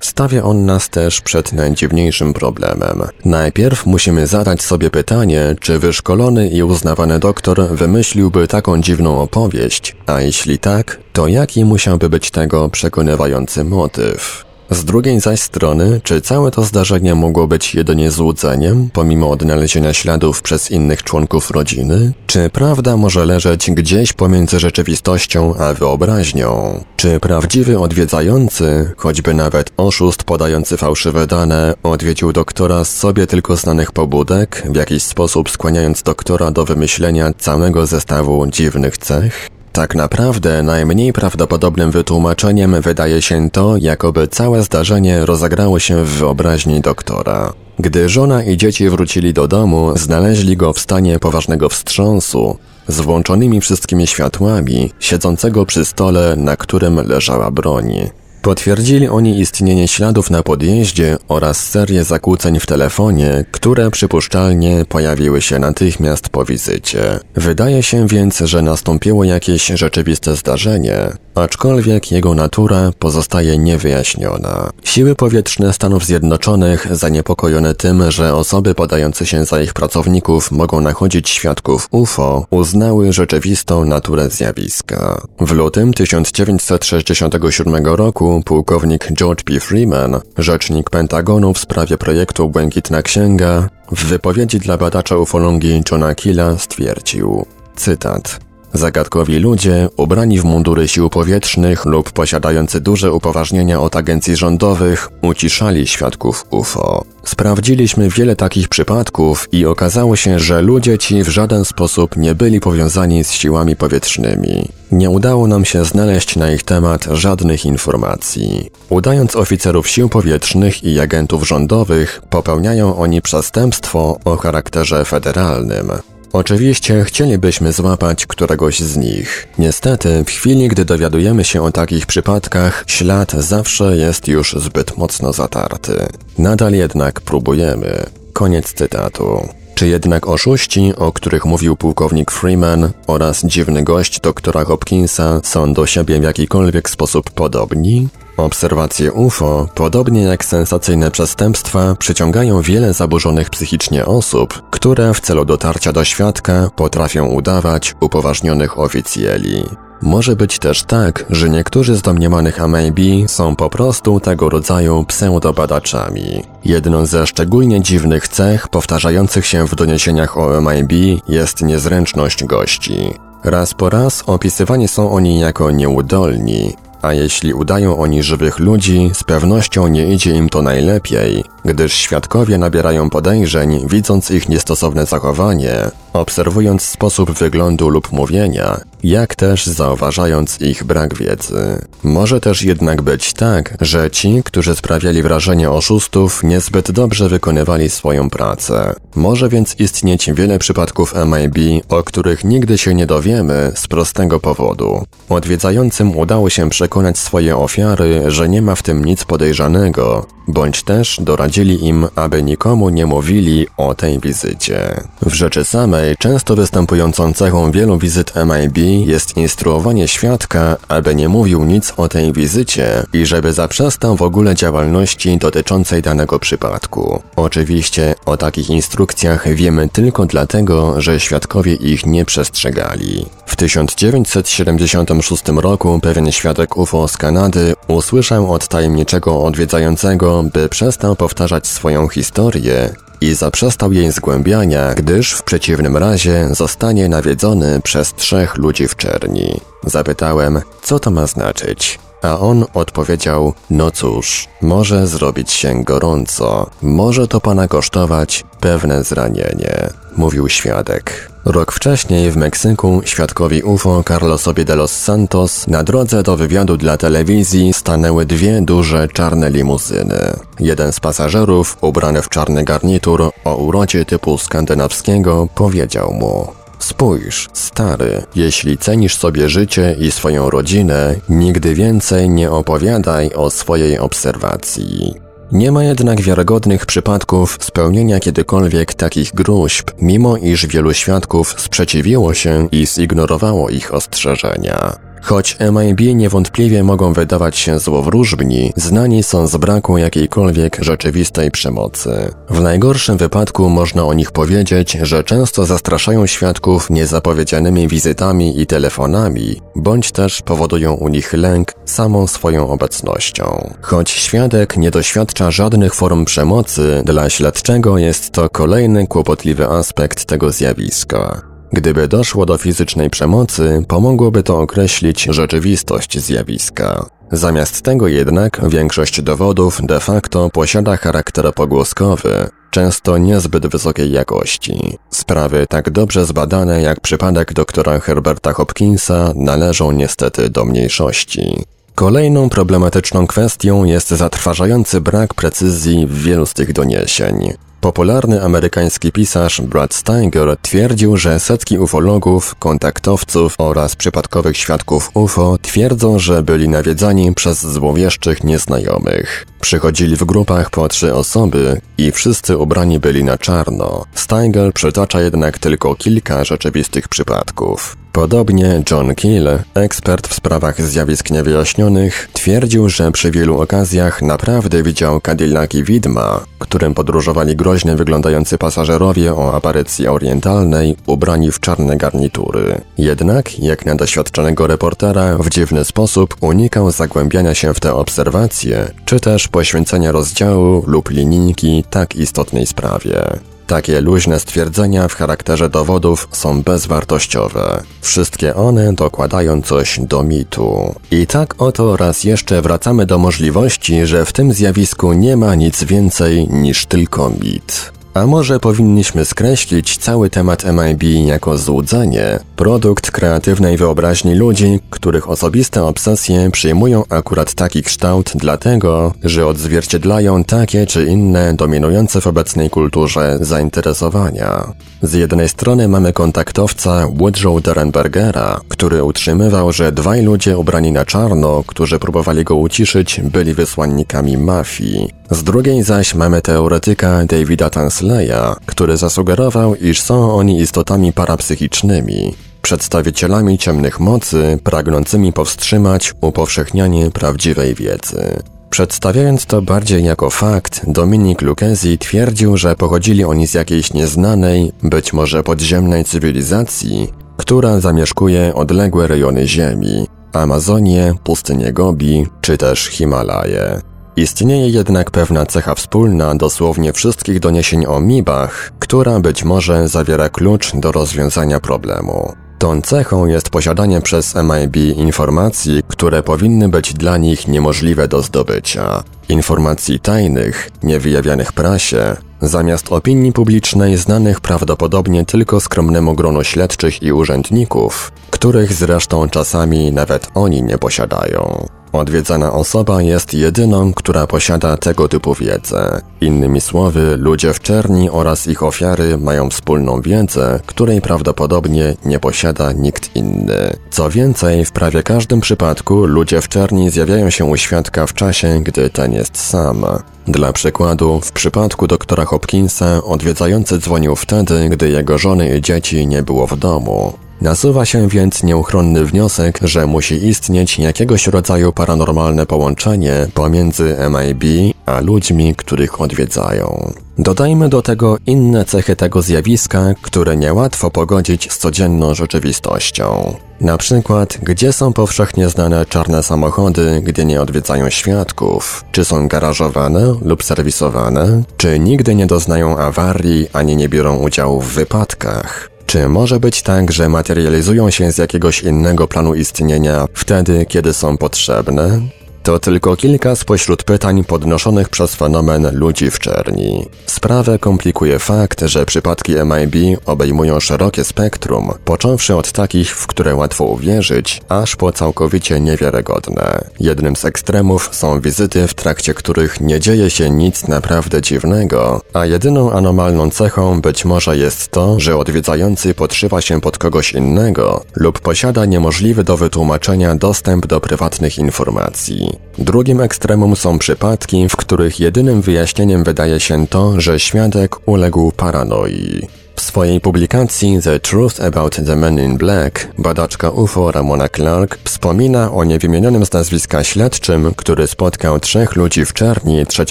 Stawia 0.00 0.42
on 0.42 0.66
nas 0.66 0.88
też 0.88 1.20
przed 1.20 1.52
najdziwniejszym 1.52 2.34
problemem. 2.34 3.02
Najpierw 3.24 3.86
musimy 3.86 4.26
zadać 4.26 4.62
sobie 4.62 4.90
pytanie, 4.90 5.56
czy 5.60 5.78
wyszkolony 5.78 6.48
i 6.48 6.62
uznawany 6.62 7.18
doktor 7.18 7.68
wymyśliłby 7.68 8.48
taką 8.48 8.80
dziwną 8.80 9.20
opowieść, 9.20 9.96
a 10.06 10.20
jeśli 10.20 10.58
tak, 10.58 10.98
to 11.12 11.28
jaki 11.28 11.64
musiałby 11.64 12.08
być 12.08 12.30
tego 12.30 12.68
przekonywający 12.70 13.64
motyw? 13.64 14.45
Z 14.70 14.84
drugiej 14.84 15.20
zaś 15.20 15.40
strony, 15.40 16.00
czy 16.04 16.20
całe 16.20 16.50
to 16.50 16.62
zdarzenie 16.62 17.14
mogło 17.14 17.46
być 17.46 17.74
jedynie 17.74 18.10
złudzeniem, 18.10 18.90
pomimo 18.92 19.30
odnalezienia 19.30 19.92
śladów 19.92 20.42
przez 20.42 20.70
innych 20.70 21.02
członków 21.02 21.50
rodziny? 21.50 22.12
Czy 22.26 22.50
prawda 22.50 22.96
może 22.96 23.26
leżeć 23.26 23.70
gdzieś 23.70 24.12
pomiędzy 24.12 24.60
rzeczywistością 24.60 25.54
a 25.58 25.74
wyobraźnią? 25.74 26.80
Czy 26.96 27.20
prawdziwy 27.20 27.78
odwiedzający, 27.78 28.92
choćby 28.96 29.34
nawet 29.34 29.70
oszust 29.76 30.24
podający 30.24 30.76
fałszywe 30.76 31.26
dane, 31.26 31.74
odwiedził 31.82 32.32
doktora 32.32 32.84
z 32.84 32.96
sobie 32.96 33.26
tylko 33.26 33.56
znanych 33.56 33.92
pobudek, 33.92 34.62
w 34.70 34.76
jakiś 34.76 35.02
sposób 35.02 35.50
skłaniając 35.50 36.02
doktora 36.02 36.50
do 36.50 36.64
wymyślenia 36.64 37.32
całego 37.38 37.86
zestawu 37.86 38.46
dziwnych 38.46 38.98
cech? 38.98 39.55
Tak 39.76 39.94
naprawdę 39.94 40.62
najmniej 40.62 41.12
prawdopodobnym 41.12 41.90
wytłumaczeniem 41.90 42.80
wydaje 42.80 43.22
się 43.22 43.50
to, 43.50 43.76
jakoby 43.76 44.28
całe 44.28 44.62
zdarzenie 44.62 45.26
rozegrało 45.26 45.78
się 45.78 46.04
w 46.04 46.08
wyobraźni 46.08 46.80
doktora. 46.80 47.52
Gdy 47.78 48.08
żona 48.08 48.44
i 48.44 48.56
dzieci 48.56 48.90
wrócili 48.90 49.32
do 49.32 49.48
domu, 49.48 49.92
znaleźli 49.96 50.56
go 50.56 50.72
w 50.72 50.78
stanie 50.78 51.18
poważnego 51.18 51.68
wstrząsu, 51.68 52.58
z 52.88 53.00
włączonymi 53.00 53.60
wszystkimi 53.60 54.06
światłami, 54.06 54.92
siedzącego 55.00 55.66
przy 55.66 55.84
stole, 55.84 56.36
na 56.36 56.56
którym 56.56 57.08
leżała 57.08 57.50
broń. 57.50 58.10
Potwierdzili 58.46 59.08
oni 59.08 59.40
istnienie 59.40 59.88
śladów 59.88 60.30
na 60.30 60.42
podjeździe 60.42 61.16
oraz 61.28 61.68
serię 61.68 62.04
zakłóceń 62.04 62.60
w 62.60 62.66
telefonie, 62.66 63.44
które 63.50 63.90
przypuszczalnie 63.90 64.84
pojawiły 64.88 65.42
się 65.42 65.58
natychmiast 65.58 66.28
po 66.28 66.44
wizycie. 66.44 67.18
Wydaje 67.34 67.82
się 67.82 68.06
więc, 68.06 68.38
że 68.38 68.62
nastąpiło 68.62 69.24
jakieś 69.24 69.66
rzeczywiste 69.66 70.36
zdarzenie, 70.36 70.96
aczkolwiek 71.34 72.12
jego 72.12 72.34
natura 72.34 72.90
pozostaje 72.98 73.58
niewyjaśniona. 73.58 74.70
Siły 74.84 75.14
powietrzne 75.14 75.72
Stanów 75.72 76.04
Zjednoczonych, 76.04 76.96
zaniepokojone 76.96 77.74
tym, 77.74 78.10
że 78.10 78.34
osoby 78.34 78.74
podające 78.74 79.26
się 79.26 79.44
za 79.44 79.62
ich 79.62 79.72
pracowników 79.72 80.52
mogą 80.52 80.80
nachodzić 80.80 81.28
świadków 81.28 81.88
UFO, 81.90 82.46
uznały 82.50 83.12
rzeczywistą 83.12 83.84
naturę 83.84 84.30
zjawiska. 84.30 85.26
W 85.40 85.52
lutym 85.52 85.92
1967 85.92 87.86
roku 87.86 88.35
pułkownik 88.42 89.08
George 89.12 89.42
P. 89.44 89.60
Freeman, 89.60 90.20
rzecznik 90.38 90.90
Pentagonu 90.90 91.54
w 91.54 91.58
sprawie 91.58 91.98
projektu 91.98 92.48
Błękitna 92.48 93.02
Księga, 93.02 93.68
w 93.92 94.04
wypowiedzi 94.04 94.58
dla 94.58 94.76
badacza 94.76 95.16
ufologii 95.16 95.82
Johna 95.90 96.14
Killa 96.14 96.58
stwierdził, 96.58 97.46
cytat, 97.76 98.45
Zagadkowi 98.72 99.38
ludzie, 99.38 99.88
ubrani 99.96 100.40
w 100.40 100.44
mundury 100.44 100.88
sił 100.88 101.10
powietrznych 101.10 101.84
lub 101.84 102.12
posiadający 102.12 102.80
duże 102.80 103.12
upoważnienia 103.12 103.80
od 103.80 103.96
agencji 103.96 104.36
rządowych, 104.36 105.08
uciszali 105.22 105.86
świadków 105.86 106.44
UFO. 106.50 107.04
Sprawdziliśmy 107.24 108.08
wiele 108.08 108.36
takich 108.36 108.68
przypadków 108.68 109.48
i 109.52 109.66
okazało 109.66 110.16
się, 110.16 110.38
że 110.38 110.62
ludzie 110.62 110.98
ci 110.98 111.22
w 111.22 111.28
żaden 111.28 111.64
sposób 111.64 112.16
nie 112.16 112.34
byli 112.34 112.60
powiązani 112.60 113.24
z 113.24 113.32
siłami 113.32 113.76
powietrznymi. 113.76 114.68
Nie 114.92 115.10
udało 115.10 115.46
nam 115.46 115.64
się 115.64 115.84
znaleźć 115.84 116.36
na 116.36 116.52
ich 116.52 116.62
temat 116.62 117.04
żadnych 117.10 117.64
informacji. 117.64 118.70
Udając 118.88 119.36
oficerów 119.36 119.88
sił 119.88 120.08
powietrznych 120.08 120.84
i 120.84 121.00
agentów 121.00 121.48
rządowych, 121.48 122.22
popełniają 122.30 122.96
oni 122.96 123.22
przestępstwo 123.22 124.16
o 124.24 124.36
charakterze 124.36 125.04
federalnym. 125.04 125.92
Oczywiście 126.36 127.04
chcielibyśmy 127.04 127.72
złapać 127.72 128.26
któregoś 128.26 128.80
z 128.80 128.96
nich. 128.96 129.48
Niestety, 129.58 130.24
w 130.24 130.30
chwili 130.30 130.68
gdy 130.68 130.84
dowiadujemy 130.84 131.44
się 131.44 131.62
o 131.62 131.72
takich 131.72 132.06
przypadkach, 132.06 132.84
ślad 132.86 133.32
zawsze 133.32 133.96
jest 133.96 134.28
już 134.28 134.52
zbyt 134.52 134.96
mocno 134.96 135.32
zatarty. 135.32 136.06
Nadal 136.38 136.72
jednak 136.72 137.20
próbujemy. 137.20 138.06
Koniec 138.32 138.72
cytatu. 138.72 139.48
Czy 139.76 139.88
jednak 139.88 140.28
oszuści, 140.28 140.92
o 140.96 141.12
których 141.12 141.44
mówił 141.44 141.76
pułkownik 141.76 142.30
Freeman 142.30 142.90
oraz 143.06 143.44
dziwny 143.44 143.82
gość 143.82 144.20
doktora 144.20 144.64
Hopkinsa 144.64 145.40
są 145.42 145.72
do 145.72 145.86
siebie 145.86 146.20
w 146.20 146.22
jakikolwiek 146.22 146.90
sposób 146.90 147.30
podobni? 147.30 148.08
Obserwacje 148.36 149.12
UFO, 149.12 149.68
podobnie 149.74 150.22
jak 150.22 150.44
sensacyjne 150.44 151.10
przestępstwa, 151.10 151.94
przyciągają 151.98 152.62
wiele 152.62 152.92
zaburzonych 152.92 153.50
psychicznie 153.50 154.06
osób, 154.06 154.62
które 154.70 155.14
w 155.14 155.20
celu 155.20 155.44
dotarcia 155.44 155.92
do 155.92 156.04
świadka 156.04 156.70
potrafią 156.76 157.26
udawać 157.26 157.94
upoważnionych 158.00 158.78
oficjeli. 158.78 159.64
Może 160.02 160.36
być 160.36 160.58
też 160.58 160.82
tak, 160.82 161.24
że 161.30 161.50
niektórzy 161.50 161.96
z 161.96 162.02
domniemanych 162.02 162.58
MIB 162.68 163.30
są 163.30 163.56
po 163.56 163.70
prostu 163.70 164.20
tego 164.20 164.48
rodzaju 164.48 165.04
pseudobadaczami. 165.04 166.44
Jedną 166.64 167.06
ze 167.06 167.26
szczególnie 167.26 167.80
dziwnych 167.80 168.28
cech 168.28 168.68
powtarzających 168.68 169.46
się 169.46 169.66
w 169.66 169.74
doniesieniach 169.74 170.38
o 170.38 170.60
MIB 170.60 171.20
jest 171.28 171.62
niezręczność 171.62 172.44
gości. 172.44 173.14
Raz 173.44 173.74
po 173.74 173.90
raz 173.90 174.22
opisywani 174.26 174.88
są 174.88 175.10
oni 175.10 175.40
jako 175.40 175.70
nieudolni, 175.70 176.76
a 177.02 177.12
jeśli 177.12 177.54
udają 177.54 177.98
oni 177.98 178.22
żywych 178.22 178.58
ludzi, 178.58 179.10
z 179.14 179.24
pewnością 179.24 179.88
nie 179.88 180.12
idzie 180.12 180.30
im 180.30 180.48
to 180.48 180.62
najlepiej, 180.62 181.44
gdyż 181.64 181.92
świadkowie 181.92 182.58
nabierają 182.58 183.10
podejrzeń, 183.10 183.84
widząc 183.88 184.30
ich 184.30 184.48
niestosowne 184.48 185.06
zachowanie, 185.06 185.74
obserwując 186.20 186.82
sposób 186.82 187.30
wyglądu 187.30 187.88
lub 187.88 188.12
mówienia, 188.12 188.80
jak 189.02 189.34
też 189.34 189.66
zauważając 189.66 190.60
ich 190.60 190.84
brak 190.84 191.14
wiedzy. 191.14 191.86
Może 192.02 192.40
też 192.40 192.62
jednak 192.62 193.02
być 193.02 193.32
tak, 193.32 193.76
że 193.80 194.10
ci, 194.10 194.42
którzy 194.44 194.74
sprawiali 194.74 195.22
wrażenie 195.22 195.70
oszustów, 195.70 196.42
niezbyt 196.44 196.90
dobrze 196.90 197.28
wykonywali 197.28 197.90
swoją 197.90 198.30
pracę. 198.30 198.94
Może 199.14 199.48
więc 199.48 199.80
istnieć 199.80 200.30
wiele 200.32 200.58
przypadków 200.58 201.14
MIB, 201.26 201.84
o 201.88 202.02
których 202.02 202.44
nigdy 202.44 202.78
się 202.78 202.94
nie 202.94 203.06
dowiemy 203.06 203.72
z 203.74 203.88
prostego 203.88 204.40
powodu. 204.40 205.04
Odwiedzającym 205.28 206.16
udało 206.16 206.50
się 206.50 206.70
przekonać 206.70 207.18
swoje 207.18 207.56
ofiary, 207.56 208.22
że 208.26 208.48
nie 208.48 208.62
ma 208.62 208.74
w 208.74 208.82
tym 208.82 209.04
nic 209.04 209.24
podejrzanego, 209.24 210.26
bądź 210.48 210.82
też 210.82 211.20
doradzili 211.22 211.86
im, 211.86 212.06
aby 212.14 212.42
nikomu 212.42 212.88
nie 212.90 213.06
mówili 213.06 213.66
o 213.76 213.94
tej 213.94 214.20
wizycie. 214.20 215.00
W 215.22 215.34
rzeczy 215.34 215.64
samej, 215.64 216.05
często 216.18 216.56
występującą 216.56 217.32
cechą 217.32 217.70
wielu 217.70 217.98
wizyt 217.98 218.32
MIB 218.36 218.76
jest 219.08 219.36
instruowanie 219.36 220.08
świadka, 220.08 220.76
aby 220.88 221.14
nie 221.14 221.28
mówił 221.28 221.64
nic 221.64 221.92
o 221.96 222.08
tej 222.08 222.32
wizycie 222.32 223.02
i 223.12 223.26
żeby 223.26 223.52
zaprzestał 223.52 224.16
w 224.16 224.22
ogóle 224.22 224.54
działalności 224.54 225.38
dotyczącej 225.38 226.02
danego 226.02 226.38
przypadku. 226.38 227.22
Oczywiście 227.36 228.14
o 228.26 228.36
takich 228.36 228.70
instrukcjach 228.70 229.54
wiemy 229.54 229.88
tylko 229.88 230.26
dlatego, 230.26 231.00
że 231.00 231.20
świadkowie 231.20 231.74
ich 231.74 232.06
nie 232.06 232.24
przestrzegali. 232.24 233.26
W 233.46 233.56
1976 233.56 235.42
roku 235.48 236.00
pewien 236.02 236.32
świadek 236.32 236.76
UFO 236.76 237.08
z 237.08 237.16
Kanady 237.16 237.74
usłyszał 237.88 238.52
od 238.52 238.68
tajemniczego 238.68 239.44
odwiedzającego, 239.44 240.44
by 240.52 240.68
przestał 240.68 241.16
powtarzać 241.16 241.66
swoją 241.66 242.08
historię 242.08 242.94
i 243.20 243.34
zaprzestał 243.34 243.92
jej 243.92 244.12
zgłębiania, 244.12 244.94
gdyż 244.94 245.32
w 245.32 245.42
przeciwnym 245.42 245.96
razie 245.96 246.48
zostanie 246.50 247.08
nawiedzony 247.08 247.80
przez 247.82 248.14
trzech 248.14 248.56
ludzi 248.56 248.88
w 248.88 248.96
czerni. 248.96 249.60
Zapytałem, 249.84 250.60
co 250.82 250.98
to 250.98 251.10
ma 251.10 251.26
znaczyć. 251.26 251.98
A 252.22 252.38
on 252.38 252.64
odpowiedział: 252.74 253.54
No 253.70 253.90
cóż, 253.90 254.48
może 254.62 255.06
zrobić 255.06 255.52
się 255.52 255.84
gorąco, 255.84 256.70
może 256.82 257.28
to 257.28 257.40
pana 257.40 257.68
kosztować 257.68 258.44
pewne 258.60 259.04
zranienie, 259.04 259.90
mówił 260.16 260.48
świadek. 260.48 261.30
Rok 261.44 261.72
wcześniej 261.72 262.30
w 262.30 262.36
Meksyku 262.36 263.00
świadkowi 263.04 263.62
UFO 263.62 264.02
Carlosowi 264.08 264.64
de 264.64 264.76
los 264.76 264.92
Santos 264.92 265.66
na 265.66 265.82
drodze 265.82 266.22
do 266.22 266.36
wywiadu 266.36 266.76
dla 266.76 266.96
telewizji 266.96 267.72
stanęły 267.72 268.26
dwie 268.26 268.62
duże 268.62 269.08
czarne 269.08 269.50
limuzyny. 269.50 270.32
Jeden 270.60 270.92
z 270.92 271.00
pasażerów, 271.00 271.76
ubrany 271.80 272.22
w 272.22 272.28
czarny 272.28 272.64
garnitur 272.64 273.30
o 273.44 273.56
urodzie 273.56 274.04
typu 274.04 274.38
skandynawskiego, 274.38 275.48
powiedział 275.54 276.12
mu 276.12 276.65
Spójrz, 276.78 277.48
stary, 277.52 278.22
jeśli 278.34 278.78
cenisz 278.78 279.16
sobie 279.16 279.48
życie 279.48 279.96
i 279.98 280.10
swoją 280.10 280.50
rodzinę, 280.50 281.14
nigdy 281.28 281.74
więcej 281.74 282.30
nie 282.30 282.50
opowiadaj 282.50 283.30
o 283.34 283.50
swojej 283.50 283.98
obserwacji. 283.98 285.14
Nie 285.52 285.72
ma 285.72 285.84
jednak 285.84 286.20
wiarygodnych 286.20 286.86
przypadków 286.86 287.58
spełnienia 287.60 288.20
kiedykolwiek 288.20 288.94
takich 288.94 289.34
gruźb, 289.34 289.90
mimo 290.00 290.36
iż 290.36 290.66
wielu 290.66 290.94
świadków 290.94 291.54
sprzeciwiło 291.60 292.34
się 292.34 292.68
i 292.72 292.86
zignorowało 292.86 293.70
ich 293.70 293.94
ostrzeżenia. 293.94 295.05
Choć 295.26 295.56
MIB 295.72 296.00
niewątpliwie 296.14 296.82
mogą 296.82 297.12
wydawać 297.12 297.56
się 297.56 297.78
złowróżbni, 297.78 298.72
znani 298.76 299.22
są 299.22 299.46
z 299.46 299.56
braku 299.56 299.98
jakiejkolwiek 299.98 300.78
rzeczywistej 300.80 301.50
przemocy. 301.50 302.10
W 302.50 302.60
najgorszym 302.60 303.16
wypadku 303.16 303.68
można 303.68 304.04
o 304.04 304.14
nich 304.14 304.30
powiedzieć, 304.30 304.92
że 305.02 305.24
często 305.24 305.66
zastraszają 305.66 306.26
świadków 306.26 306.90
niezapowiedzianymi 306.90 307.88
wizytami 307.88 308.60
i 308.60 308.66
telefonami, 308.66 309.60
bądź 309.76 310.12
też 310.12 310.42
powodują 310.42 310.94
u 310.94 311.08
nich 311.08 311.32
lęk 311.32 311.72
samą 311.84 312.26
swoją 312.26 312.68
obecnością. 312.68 313.74
Choć 313.82 314.10
świadek 314.10 314.76
nie 314.76 314.90
doświadcza 314.90 315.50
żadnych 315.50 315.94
form 315.94 316.24
przemocy, 316.24 317.02
dla 317.04 317.30
śledczego 317.30 317.98
jest 317.98 318.30
to 318.30 318.50
kolejny 318.50 319.06
kłopotliwy 319.06 319.66
aspekt 319.68 320.24
tego 320.24 320.52
zjawiska. 320.52 321.55
Gdyby 321.72 322.08
doszło 322.08 322.46
do 322.46 322.58
fizycznej 322.58 323.10
przemocy, 323.10 323.84
pomogłoby 323.88 324.42
to 324.42 324.58
określić 324.60 325.22
rzeczywistość 325.22 326.18
zjawiska. 326.18 327.06
Zamiast 327.32 327.82
tego 327.82 328.08
jednak 328.08 328.60
większość 328.68 329.22
dowodów 329.22 329.80
de 329.82 330.00
facto 330.00 330.50
posiada 330.50 330.96
charakter 330.96 331.54
pogłoskowy, 331.54 332.48
często 332.70 333.18
niezbyt 333.18 333.66
wysokiej 333.66 334.12
jakości. 334.12 334.98
Sprawy 335.10 335.66
tak 335.68 335.90
dobrze 335.90 336.26
zbadane 336.26 336.82
jak 336.82 337.00
przypadek 337.00 337.52
doktora 337.52 338.00
Herberta 338.00 338.52
Hopkinsa 338.52 339.32
należą 339.34 339.92
niestety 339.92 340.50
do 340.50 340.64
mniejszości. 340.64 341.64
Kolejną 341.94 342.48
problematyczną 342.48 343.26
kwestią 343.26 343.84
jest 343.84 344.08
zatrważający 344.08 345.00
brak 345.00 345.34
precyzji 345.34 346.06
w 346.06 346.22
wielu 346.22 346.46
z 346.46 346.54
tych 346.54 346.72
doniesień. 346.72 347.52
Popularny 347.86 348.42
amerykański 348.42 349.12
pisarz 349.12 349.60
Brad 349.60 349.94
Steiger 349.94 350.56
twierdził, 350.62 351.16
że 351.16 351.40
setki 351.40 351.78
ufologów, 351.78 352.54
kontaktowców 352.54 353.54
oraz 353.58 353.96
przypadkowych 353.96 354.56
świadków 354.56 355.10
UFO 355.14 355.58
twierdzą, 355.62 356.18
że 356.18 356.42
byli 356.42 356.68
nawiedzani 356.68 357.34
przez 357.34 357.66
złowieszczych 357.66 358.44
nieznajomych. 358.44 359.46
Przychodzili 359.60 360.16
w 360.16 360.24
grupach 360.24 360.70
po 360.70 360.88
trzy 360.88 361.14
osoby 361.14 361.80
i 361.98 362.12
wszyscy 362.12 362.58
ubrani 362.58 362.98
byli 362.98 363.24
na 363.24 363.38
czarno. 363.38 364.04
Steiger 364.14 364.72
przytacza 364.72 365.20
jednak 365.20 365.58
tylko 365.58 365.94
kilka 365.94 366.44
rzeczywistych 366.44 367.08
przypadków. 367.08 367.96
Podobnie 368.12 368.82
John 368.90 369.14
Keel, 369.14 369.58
ekspert 369.74 370.28
w 370.28 370.34
sprawach 370.34 370.82
zjawisk 370.82 371.30
niewyjaśnionych, 371.30 372.28
twierdził, 372.32 372.88
że 372.88 373.12
przy 373.12 373.30
wielu 373.30 373.60
okazjach 373.60 374.22
naprawdę 374.22 374.82
widział 374.82 375.20
Cadillaki 375.20 375.84
widma, 375.84 376.40
którym 376.58 376.94
podróżowali 376.94 377.56
groźnie 377.76 377.96
wyglądający 377.96 378.58
pasażerowie 378.58 379.34
o 379.34 379.54
aparycji 379.54 380.08
orientalnej, 380.08 380.96
ubrani 381.06 381.52
w 381.52 381.60
czarne 381.60 381.96
garnitury. 381.96 382.80
Jednak, 382.98 383.58
jak 383.58 383.86
na 383.86 383.94
doświadczonego 383.94 384.66
reportera, 384.66 385.38
w 385.38 385.48
dziwny 385.48 385.84
sposób 385.84 386.36
unikał 386.40 386.90
zagłębiania 386.90 387.54
się 387.54 387.74
w 387.74 387.80
te 387.80 387.94
obserwacje, 387.94 388.90
czy 389.04 389.20
też 389.20 389.48
poświęcenia 389.48 390.12
rozdziału 390.12 390.84
lub 390.86 391.10
linijki 391.10 391.84
tak 391.90 392.16
istotnej 392.16 392.66
sprawie. 392.66 393.22
Takie 393.66 394.00
luźne 394.00 394.40
stwierdzenia 394.40 395.08
w 395.08 395.14
charakterze 395.14 395.70
dowodów 395.70 396.28
są 396.32 396.62
bezwartościowe. 396.62 397.82
Wszystkie 398.00 398.54
one 398.54 398.92
dokładają 398.92 399.62
coś 399.62 400.00
do 400.00 400.22
mitu. 400.22 400.94
I 401.10 401.26
tak 401.26 401.54
oto 401.58 401.96
raz 401.96 402.24
jeszcze 402.24 402.62
wracamy 402.62 403.06
do 403.06 403.18
możliwości, 403.18 404.06
że 404.06 404.24
w 404.24 404.32
tym 404.32 404.52
zjawisku 404.52 405.12
nie 405.12 405.36
ma 405.36 405.54
nic 405.54 405.84
więcej 405.84 406.48
niż 406.48 406.86
tylko 406.86 407.30
mit. 407.30 407.95
A 408.16 408.26
może 408.26 408.60
powinniśmy 408.60 409.24
skreślić 409.24 409.98
cały 409.98 410.30
temat 410.30 410.64
MIB 410.64 411.02
jako 411.26 411.58
złudzenie, 411.58 412.38
produkt 412.56 413.10
kreatywnej 413.10 413.76
wyobraźni 413.76 414.34
ludzi, 414.34 414.80
których 414.90 415.30
osobiste 415.30 415.84
obsesje 415.84 416.50
przyjmują 416.50 417.04
akurat 417.08 417.54
taki 417.54 417.82
kształt 417.82 418.32
dlatego, 418.34 419.12
że 419.24 419.46
odzwierciedlają 419.46 420.44
takie 420.44 420.86
czy 420.86 421.04
inne 421.04 421.54
dominujące 421.54 422.20
w 422.20 422.26
obecnej 422.26 422.70
kulturze 422.70 423.38
zainteresowania. 423.40 424.72
Z 425.02 425.12
jednej 425.12 425.48
strony 425.48 425.88
mamy 425.88 426.12
kontaktowca 426.12 427.08
Woodrow 427.16 427.62
Derenbergera, 427.62 428.60
który 428.68 429.04
utrzymywał, 429.04 429.72
że 429.72 429.92
dwaj 429.92 430.22
ludzie 430.22 430.58
ubrani 430.58 430.92
na 430.92 431.04
czarno, 431.04 431.64
którzy 431.66 431.98
próbowali 431.98 432.44
go 432.44 432.56
uciszyć, 432.56 433.20
byli 433.24 433.54
wysłannikami 433.54 434.38
mafii. 434.38 435.15
Z 435.30 435.42
drugiej 435.42 435.82
zaś 435.82 436.14
mamy 436.14 436.42
teoretyka 436.42 437.24
Davida 437.24 437.70
Tansleya, 437.70 438.56
który 438.66 438.96
zasugerował, 438.96 439.74
iż 439.74 440.00
są 440.00 440.34
oni 440.34 440.60
istotami 440.60 441.12
parapsychicznymi, 441.12 442.34
przedstawicielami 442.62 443.58
ciemnych 443.58 444.00
mocy, 444.00 444.58
pragnącymi 444.64 445.32
powstrzymać 445.32 446.14
upowszechnianie 446.20 447.10
prawdziwej 447.10 447.74
wiedzy. 447.74 448.42
Przedstawiając 448.70 449.46
to 449.46 449.62
bardziej 449.62 450.04
jako 450.04 450.30
fakt, 450.30 450.80
Dominik 450.86 451.42
Lucchesi 451.42 451.98
twierdził, 451.98 452.56
że 452.56 452.76
pochodzili 452.76 453.24
oni 453.24 453.46
z 453.46 453.54
jakiejś 453.54 453.92
nieznanej, 453.92 454.72
być 454.82 455.12
może 455.12 455.42
podziemnej 455.42 456.04
cywilizacji, 456.04 457.12
która 457.36 457.80
zamieszkuje 457.80 458.54
odległe 458.54 459.06
rejony 459.06 459.46
Ziemi, 459.46 460.06
Amazonię, 460.32 461.14
pustynię 461.24 461.72
Gobi 461.72 462.26
czy 462.40 462.58
też 462.58 462.86
Himalaje. 462.86 463.80
Istnieje 464.16 464.68
jednak 464.68 465.10
pewna 465.10 465.46
cecha 465.46 465.74
wspólna 465.74 466.34
dosłownie 466.34 466.92
wszystkich 466.92 467.40
doniesień 467.40 467.86
o 467.86 468.00
MIBach, 468.00 468.72
która 468.78 469.20
być 469.20 469.44
może 469.44 469.88
zawiera 469.88 470.28
klucz 470.28 470.76
do 470.76 470.92
rozwiązania 470.92 471.60
problemu. 471.60 472.32
Tą 472.58 472.82
cechą 472.82 473.26
jest 473.26 473.50
posiadanie 473.50 474.00
przez 474.00 474.34
MIB 474.34 474.76
informacji, 474.76 475.82
które 475.88 476.22
powinny 476.22 476.68
być 476.68 476.94
dla 476.94 477.18
nich 477.18 477.48
niemożliwe 477.48 478.08
do 478.08 478.22
zdobycia. 478.22 479.02
Informacji 479.28 480.00
tajnych, 480.00 480.70
niewyjawianych 480.82 481.52
prasie, 481.52 482.16
zamiast 482.40 482.92
opinii 482.92 483.32
publicznej 483.32 483.96
znanych 483.96 484.40
prawdopodobnie 484.40 485.24
tylko 485.24 485.60
skromnemu 485.60 486.14
gronu 486.14 486.44
śledczych 486.44 487.02
i 487.02 487.12
urzędników, 487.12 488.12
których 488.30 488.72
zresztą 488.72 489.28
czasami 489.28 489.92
nawet 489.92 490.28
oni 490.34 490.62
nie 490.62 490.78
posiadają. 490.78 491.66
Odwiedzana 491.96 492.52
osoba 492.52 493.02
jest 493.02 493.34
jedyną, 493.34 493.92
która 493.92 494.26
posiada 494.26 494.76
tego 494.76 495.08
typu 495.08 495.34
wiedzę. 495.34 496.00
Innymi 496.20 496.60
słowy, 496.60 497.16
ludzie 497.16 497.52
w 497.52 497.60
czerni 497.60 498.10
oraz 498.10 498.46
ich 498.46 498.62
ofiary 498.62 499.18
mają 499.18 499.50
wspólną 499.50 500.00
wiedzę, 500.00 500.60
której 500.66 501.00
prawdopodobnie 501.00 501.96
nie 502.04 502.18
posiada 502.18 502.72
nikt 502.72 503.16
inny. 503.16 503.76
Co 503.90 504.10
więcej, 504.10 504.64
w 504.64 504.72
prawie 504.72 505.02
każdym 505.02 505.40
przypadku 505.40 506.06
ludzie 506.06 506.40
w 506.40 506.48
czerni 506.48 506.90
zjawiają 506.90 507.30
się 507.30 507.44
u 507.44 507.56
świadka 507.56 508.06
w 508.06 508.14
czasie, 508.14 508.60
gdy 508.64 508.90
ten 508.90 509.12
jest 509.12 509.38
sam. 509.38 509.86
Dla 510.26 510.52
przykładu, 510.52 511.20
w 511.20 511.32
przypadku 511.32 511.86
doktora 511.86 512.24
Hopkinsa 512.24 513.04
odwiedzający 513.04 513.78
dzwonił 513.78 514.16
wtedy, 514.16 514.68
gdy 514.68 514.90
jego 514.90 515.18
żony 515.18 515.56
i 515.56 515.62
dzieci 515.62 516.06
nie 516.06 516.22
było 516.22 516.46
w 516.46 516.56
domu. 516.56 517.25
Nasuwa 517.40 517.84
się 517.84 518.08
więc 518.08 518.42
nieuchronny 518.42 519.04
wniosek, 519.04 519.58
że 519.62 519.86
musi 519.86 520.26
istnieć 520.26 520.78
jakiegoś 520.78 521.26
rodzaju 521.26 521.72
paranormalne 521.72 522.46
połączenie 522.46 523.26
pomiędzy 523.34 523.96
MIB 524.10 524.74
a 524.86 525.00
ludźmi, 525.00 525.54
których 525.54 526.00
odwiedzają. 526.00 526.92
Dodajmy 527.18 527.68
do 527.68 527.82
tego 527.82 528.18
inne 528.26 528.64
cechy 528.64 528.96
tego 528.96 529.22
zjawiska, 529.22 529.94
które 530.02 530.36
niełatwo 530.36 530.90
pogodzić 530.90 531.52
z 531.52 531.58
codzienną 531.58 532.14
rzeczywistością. 532.14 533.34
Na 533.60 533.78
przykład, 533.78 534.38
gdzie 534.42 534.72
są 534.72 534.92
powszechnie 534.92 535.48
znane 535.48 535.86
czarne 535.86 536.22
samochody, 536.22 537.02
gdy 537.04 537.24
nie 537.24 537.40
odwiedzają 537.42 537.90
świadków? 537.90 538.84
Czy 538.92 539.04
są 539.04 539.28
garażowane 539.28 540.14
lub 540.22 540.44
serwisowane? 540.44 541.42
Czy 541.56 541.78
nigdy 541.78 542.14
nie 542.14 542.26
doznają 542.26 542.78
awarii 542.78 543.48
ani 543.52 543.76
nie 543.76 543.88
biorą 543.88 544.16
udziału 544.16 544.60
w 544.60 544.72
wypadkach? 544.72 545.75
Czy 545.86 546.08
może 546.08 546.40
być 546.40 546.62
tak, 546.62 546.92
że 546.92 547.08
materializują 547.08 547.90
się 547.90 548.12
z 548.12 548.18
jakiegoś 548.18 548.62
innego 548.62 549.08
planu 549.08 549.34
istnienia 549.34 550.06
wtedy, 550.14 550.66
kiedy 550.68 550.92
są 550.92 551.16
potrzebne? 551.18 552.00
To 552.46 552.58
tylko 552.58 552.96
kilka 552.96 553.36
spośród 553.36 553.82
pytań 553.82 554.24
podnoszonych 554.24 554.88
przez 554.88 555.14
fenomen 555.14 555.70
ludzi 555.72 556.10
w 556.10 556.18
czerni. 556.18 556.88
Sprawę 557.06 557.58
komplikuje 557.58 558.18
fakt, 558.18 558.60
że 558.64 558.86
przypadki 558.86 559.32
MIB 559.32 559.98
obejmują 560.06 560.60
szerokie 560.60 561.04
spektrum, 561.04 561.72
począwszy 561.84 562.36
od 562.36 562.52
takich, 562.52 562.96
w 562.96 563.06
które 563.06 563.34
łatwo 563.34 563.64
uwierzyć, 563.64 564.40
aż 564.48 564.76
po 564.76 564.92
całkowicie 564.92 565.60
niewiarygodne. 565.60 566.64
Jednym 566.80 567.16
z 567.16 567.24
ekstremów 567.24 567.88
są 567.92 568.20
wizyty, 568.20 568.68
w 568.68 568.74
trakcie 568.74 569.14
których 569.14 569.60
nie 569.60 569.80
dzieje 569.80 570.10
się 570.10 570.30
nic 570.30 570.68
naprawdę 570.68 571.22
dziwnego, 571.22 572.00
a 572.12 572.26
jedyną 572.26 572.72
anomalną 572.72 573.30
cechą 573.30 573.80
być 573.80 574.04
może 574.04 574.36
jest 574.36 574.68
to, 574.68 575.00
że 575.00 575.16
odwiedzający 575.16 575.94
podszywa 575.94 576.40
się 576.40 576.60
pod 576.60 576.78
kogoś 576.78 577.12
innego 577.12 577.84
lub 577.96 578.20
posiada 578.20 578.64
niemożliwy 578.64 579.24
do 579.24 579.36
wytłumaczenia 579.36 580.14
dostęp 580.14 580.66
do 580.66 580.80
prywatnych 580.80 581.38
informacji. 581.38 582.35
Drugim 582.58 583.00
ekstremum 583.00 583.56
są 583.56 583.78
przypadki, 583.78 584.48
w 584.48 584.56
których 584.56 585.00
jedynym 585.00 585.42
wyjaśnieniem 585.42 586.04
wydaje 586.04 586.40
się 586.40 586.66
to, 586.66 587.00
że 587.00 587.20
świadek 587.20 587.88
uległ 587.88 588.32
paranoi. 588.32 589.28
W 589.56 589.60
swojej 589.60 590.00
publikacji 590.00 590.78
The 590.82 591.00
Truth 591.00 591.40
About 591.40 591.76
the 591.86 591.96
Men 591.96 592.18
in 592.18 592.36
Black 592.36 592.88
badaczka 592.98 593.50
UFO 593.50 593.92
Ramona 593.92 594.28
Clark 594.28 594.78
wspomina 594.84 595.52
o 595.52 595.64
niewymienionym 595.64 596.26
z 596.26 596.32
nazwiska 596.32 596.84
śledczym, 596.84 597.54
który 597.56 597.86
spotkał 597.86 598.40
trzech 598.40 598.76
ludzi 598.76 599.04
w 599.04 599.12
czerni 599.12 599.66
3 599.66 599.84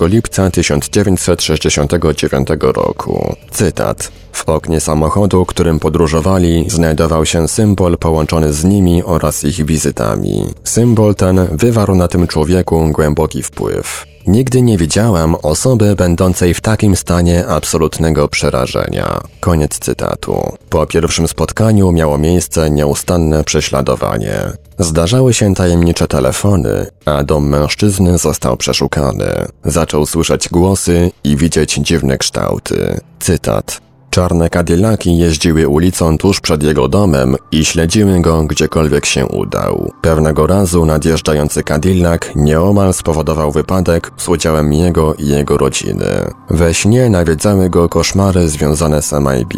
lipca 0.00 0.50
1969 0.50 2.48
roku. 2.60 3.36
Cytat. 3.50 4.10
W 4.46 4.48
oknie 4.48 4.80
samochodu, 4.80 5.46
którym 5.46 5.80
podróżowali, 5.80 6.64
znajdował 6.68 7.26
się 7.26 7.48
symbol 7.48 7.98
połączony 7.98 8.52
z 8.52 8.64
nimi 8.64 9.02
oraz 9.04 9.44
ich 9.44 9.66
wizytami. 9.66 10.44
Symbol 10.64 11.14
ten 11.14 11.46
wywarł 11.52 11.94
na 11.94 12.08
tym 12.08 12.26
człowieku 12.26 12.88
głęboki 12.92 13.42
wpływ. 13.42 14.06
Nigdy 14.26 14.62
nie 14.62 14.78
widziałam 14.78 15.34
osoby 15.34 15.96
będącej 15.96 16.54
w 16.54 16.60
takim 16.60 16.96
stanie 16.96 17.46
absolutnego 17.46 18.28
przerażenia. 18.28 19.20
Koniec 19.40 19.78
cytatu. 19.78 20.56
Po 20.68 20.86
pierwszym 20.86 21.28
spotkaniu 21.28 21.92
miało 21.92 22.18
miejsce 22.18 22.70
nieustanne 22.70 23.44
prześladowanie. 23.44 24.40
Zdarzały 24.78 25.34
się 25.34 25.54
tajemnicze 25.54 26.08
telefony, 26.08 26.86
a 27.04 27.22
dom 27.22 27.48
mężczyzny 27.48 28.18
został 28.18 28.56
przeszukany. 28.56 29.46
Zaczął 29.64 30.06
słyszeć 30.06 30.48
głosy 30.48 31.10
i 31.24 31.36
widzieć 31.36 31.74
dziwne 31.74 32.18
kształty. 32.18 33.00
Cytat. 33.20 33.80
Czarne 34.14 34.50
Cadillaki 34.50 35.18
jeździły 35.18 35.68
ulicą 35.68 36.18
tuż 36.18 36.40
przed 36.40 36.62
jego 36.62 36.88
domem 36.88 37.36
i 37.52 37.64
śledziły 37.64 38.20
go 38.20 38.42
gdziekolwiek 38.42 39.06
się 39.06 39.26
udał. 39.26 39.92
Pewnego 40.00 40.46
razu 40.46 40.86
nadjeżdżający 40.86 41.62
Cadillac 41.62 42.20
nieomal 42.36 42.94
spowodował 42.94 43.52
wypadek 43.52 44.10
z 44.16 44.28
udziałem 44.28 44.72
jego 44.72 45.14
i 45.14 45.26
jego 45.26 45.56
rodziny. 45.56 46.06
We 46.50 46.74
śnie 46.74 47.10
nawiedzały 47.10 47.70
go 47.70 47.88
koszmary 47.88 48.48
związane 48.48 49.02
z 49.02 49.12
MIB. 49.12 49.54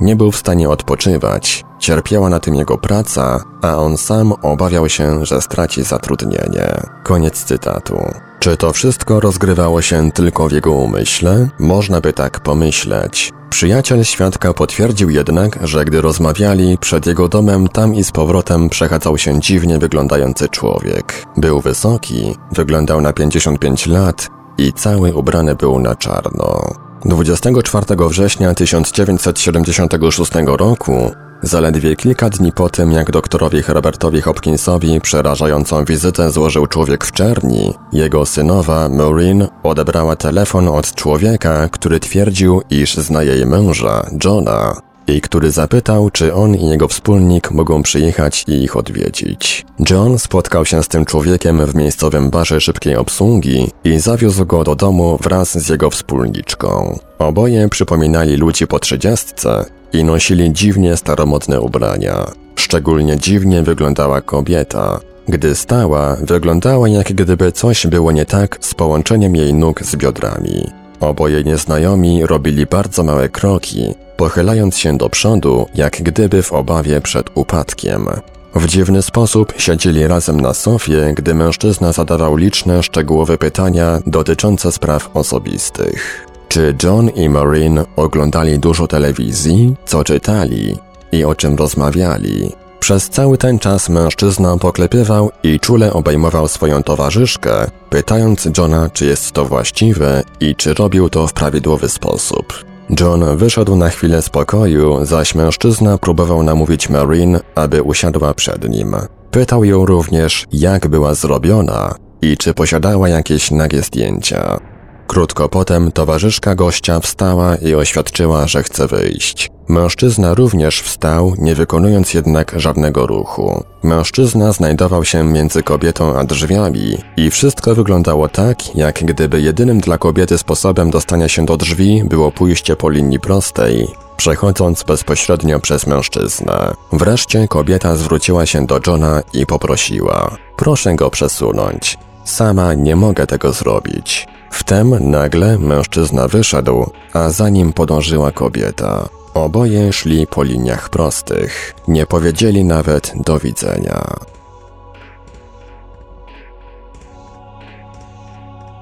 Nie 0.00 0.16
był 0.16 0.32
w 0.32 0.36
stanie 0.36 0.68
odpoczywać, 0.68 1.64
cierpiała 1.78 2.28
na 2.28 2.40
tym 2.40 2.54
jego 2.54 2.78
praca, 2.78 3.44
a 3.62 3.76
on 3.76 3.96
sam 3.96 4.32
obawiał 4.42 4.88
się, 4.88 5.26
że 5.26 5.40
straci 5.40 5.82
zatrudnienie. 5.82 6.82
Koniec 7.04 7.44
cytatu. 7.44 7.96
Czy 8.38 8.56
to 8.56 8.72
wszystko 8.72 9.20
rozgrywało 9.20 9.82
się 9.82 10.12
tylko 10.12 10.48
w 10.48 10.52
jego 10.52 10.72
umyśle? 10.72 11.48
Można 11.58 12.00
by 12.00 12.12
tak 12.12 12.40
pomyśleć. 12.40 13.32
Przyjaciel 13.54 14.04
świadka 14.04 14.54
potwierdził 14.54 15.10
jednak, 15.10 15.58
że 15.62 15.84
gdy 15.84 16.00
rozmawiali, 16.00 16.78
przed 16.78 17.06
jego 17.06 17.28
domem 17.28 17.68
tam 17.68 17.94
i 17.94 18.04
z 18.04 18.12
powrotem 18.12 18.68
przechadzał 18.68 19.18
się 19.18 19.40
dziwnie 19.40 19.78
wyglądający 19.78 20.48
człowiek. 20.48 21.24
Był 21.36 21.60
wysoki, 21.60 22.34
wyglądał 22.52 23.00
na 23.00 23.12
55 23.12 23.86
lat 23.86 24.28
i 24.58 24.72
cały 24.72 25.14
ubrany 25.14 25.54
był 25.54 25.78
na 25.78 25.94
czarno. 25.94 26.74
24 27.04 27.86
września 28.08 28.54
1976 28.54 30.32
roku 30.46 31.12
Zaledwie 31.46 31.96
kilka 31.96 32.30
dni 32.30 32.52
po 32.52 32.68
tym, 32.68 32.92
jak 32.92 33.10
doktorowi 33.10 33.62
Herbertowi 33.62 34.20
Hopkinsowi 34.20 35.00
przerażającą 35.00 35.84
wizytę 35.84 36.30
złożył 36.30 36.66
człowiek 36.66 37.04
w 37.04 37.12
czerni, 37.12 37.74
jego 37.92 38.26
synowa, 38.26 38.88
Maureen, 38.88 39.48
odebrała 39.62 40.16
telefon 40.16 40.68
od 40.68 40.94
człowieka, 40.94 41.68
który 41.68 42.00
twierdził, 42.00 42.62
iż 42.70 42.94
zna 42.94 43.22
jej 43.22 43.46
męża, 43.46 44.06
Johna, 44.24 44.80
i 45.06 45.20
który 45.20 45.50
zapytał, 45.50 46.10
czy 46.10 46.34
on 46.34 46.54
i 46.54 46.68
jego 46.68 46.88
wspólnik 46.88 47.50
mogą 47.50 47.82
przyjechać 47.82 48.44
i 48.48 48.52
ich 48.52 48.76
odwiedzić. 48.76 49.66
John 49.90 50.18
spotkał 50.18 50.64
się 50.64 50.82
z 50.82 50.88
tym 50.88 51.04
człowiekiem 51.04 51.66
w 51.66 51.74
miejscowym 51.74 52.30
barze 52.30 52.60
szybkiej 52.60 52.96
obsługi 52.96 53.70
i 53.84 53.98
zawiózł 53.98 54.46
go 54.46 54.64
do 54.64 54.74
domu 54.74 55.18
wraz 55.22 55.58
z 55.58 55.68
jego 55.68 55.90
wspólniczką. 55.90 56.98
Oboje 57.18 57.68
przypominali 57.68 58.36
ludzi 58.36 58.66
po 58.66 58.78
trzydziestce 58.78 59.64
i 59.94 60.04
nosili 60.04 60.52
dziwnie 60.52 60.96
staromodne 60.96 61.60
ubrania. 61.60 62.26
Szczególnie 62.56 63.16
dziwnie 63.16 63.62
wyglądała 63.62 64.20
kobieta. 64.20 65.00
Gdy 65.28 65.54
stała, 65.54 66.16
wyglądała 66.16 66.88
jak 66.88 67.12
gdyby 67.12 67.52
coś 67.52 67.86
było 67.86 68.12
nie 68.12 68.26
tak 68.26 68.58
z 68.60 68.74
połączeniem 68.74 69.36
jej 69.36 69.54
nóg 69.54 69.82
z 69.82 69.96
biodrami. 69.96 70.70
Oboje 71.00 71.44
nieznajomi 71.44 72.26
robili 72.26 72.66
bardzo 72.66 73.02
małe 73.02 73.28
kroki, 73.28 73.94
pochylając 74.16 74.78
się 74.78 74.98
do 74.98 75.08
przodu, 75.08 75.66
jak 75.74 76.02
gdyby 76.02 76.42
w 76.42 76.52
obawie 76.52 77.00
przed 77.00 77.26
upadkiem. 77.34 78.06
W 78.54 78.66
dziwny 78.66 79.02
sposób 79.02 79.52
siedzieli 79.58 80.06
razem 80.06 80.40
na 80.40 80.54
sofie, 80.54 81.12
gdy 81.16 81.34
mężczyzna 81.34 81.92
zadawał 81.92 82.36
liczne 82.36 82.82
szczegółowe 82.82 83.38
pytania 83.38 84.00
dotyczące 84.06 84.72
spraw 84.72 85.10
osobistych. 85.16 86.26
Czy 86.54 86.74
John 86.82 87.08
i 87.08 87.28
Maureen 87.28 87.84
oglądali 87.96 88.58
dużo 88.58 88.86
telewizji, 88.86 89.74
co 89.86 90.04
czytali 90.04 90.78
i 91.12 91.24
o 91.24 91.34
czym 91.34 91.56
rozmawiali? 91.56 92.52
Przez 92.80 93.10
cały 93.10 93.38
ten 93.38 93.58
czas 93.58 93.88
mężczyzna 93.88 94.56
poklepywał 94.56 95.30
i 95.42 95.60
czule 95.60 95.92
obejmował 95.92 96.48
swoją 96.48 96.82
towarzyszkę, 96.82 97.66
pytając 97.90 98.48
Johna, 98.58 98.90
czy 98.92 99.06
jest 99.06 99.32
to 99.32 99.44
właściwe 99.44 100.22
i 100.40 100.54
czy 100.54 100.74
robił 100.74 101.08
to 101.08 101.26
w 101.26 101.32
prawidłowy 101.32 101.88
sposób. 101.88 102.64
John 103.00 103.36
wyszedł 103.36 103.76
na 103.76 103.88
chwilę 103.88 104.22
z 104.22 104.30
pokoju, 104.30 105.04
zaś 105.04 105.34
mężczyzna 105.34 105.98
próbował 105.98 106.42
namówić 106.42 106.88
Maureen, 106.88 107.40
aby 107.54 107.82
usiadła 107.82 108.34
przed 108.34 108.68
nim. 108.68 108.96
Pytał 109.30 109.64
ją 109.64 109.86
również, 109.86 110.46
jak 110.52 110.88
była 110.88 111.14
zrobiona 111.14 111.94
i 112.22 112.36
czy 112.36 112.54
posiadała 112.54 113.08
jakieś 113.08 113.50
nagie 113.50 113.82
zdjęcia. 113.82 114.60
Krótko 115.06 115.48
potem 115.48 115.92
towarzyszka 115.92 116.54
gościa 116.54 117.00
wstała 117.00 117.56
i 117.56 117.74
oświadczyła, 117.74 118.46
że 118.46 118.62
chce 118.62 118.86
wyjść. 118.86 119.50
Mężczyzna 119.68 120.34
również 120.34 120.82
wstał, 120.82 121.34
nie 121.38 121.54
wykonując 121.54 122.14
jednak 122.14 122.52
żadnego 122.56 123.06
ruchu. 123.06 123.64
Mężczyzna 123.82 124.52
znajdował 124.52 125.04
się 125.04 125.24
między 125.24 125.62
kobietą 125.62 126.18
a 126.18 126.24
drzwiami 126.24 126.98
i 127.16 127.30
wszystko 127.30 127.74
wyglądało 127.74 128.28
tak, 128.28 128.76
jak 128.76 129.04
gdyby 129.04 129.40
jedynym 129.40 129.80
dla 129.80 129.98
kobiety 129.98 130.38
sposobem 130.38 130.90
dostania 130.90 131.28
się 131.28 131.46
do 131.46 131.56
drzwi 131.56 132.02
było 132.04 132.32
pójście 132.32 132.76
po 132.76 132.90
linii 132.90 133.20
prostej, 133.20 133.88
przechodząc 134.16 134.82
bezpośrednio 134.82 135.60
przez 135.60 135.86
mężczyznę. 135.86 136.74
Wreszcie 136.92 137.48
kobieta 137.48 137.96
zwróciła 137.96 138.46
się 138.46 138.66
do 138.66 138.80
Johna 138.86 139.22
i 139.32 139.46
poprosiła: 139.46 140.36
Proszę 140.56 140.94
go 140.94 141.10
przesunąć. 141.10 141.98
Sama 142.24 142.74
nie 142.74 142.96
mogę 142.96 143.26
tego 143.26 143.52
zrobić. 143.52 144.26
Wtem 144.54 145.10
nagle 145.10 145.58
mężczyzna 145.58 146.28
wyszedł, 146.28 146.90
a 147.12 147.30
za 147.30 147.48
nim 147.48 147.72
podążyła 147.72 148.32
kobieta. 148.32 149.08
Oboje 149.34 149.92
szli 149.92 150.26
po 150.26 150.42
liniach 150.42 150.88
prostych. 150.88 151.74
Nie 151.88 152.06
powiedzieli 152.06 152.64
nawet 152.64 153.12
do 153.16 153.38
widzenia. 153.38 154.16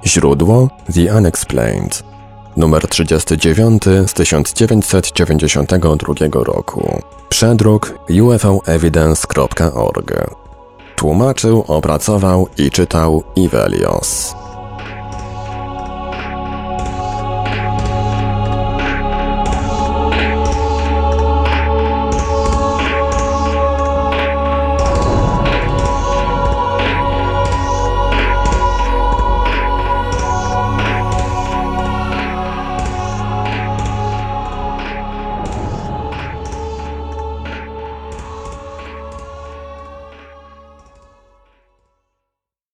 Źródło 0.06 0.68
The 0.94 1.16
Unexplained. 1.16 2.02
Numer 2.56 2.88
39 2.88 3.82
z 4.06 4.12
1992 4.12 6.44
roku. 6.44 7.02
Przedruk 7.28 7.98
ufoevidence.org. 8.22 10.12
Tłumaczył, 10.96 11.64
opracował 11.68 12.48
i 12.58 12.70
czytał 12.70 13.22
Ivelios. 13.36 14.41